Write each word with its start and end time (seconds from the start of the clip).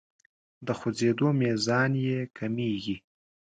د 0.65 0.67
خوځیدو 0.79 1.27
میزان 1.41 1.91
یې 2.07 2.19
کمیږي. 2.37 2.97